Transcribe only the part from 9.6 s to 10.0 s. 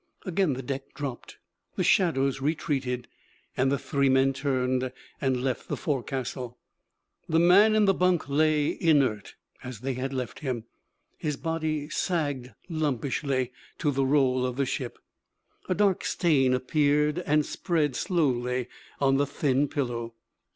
as they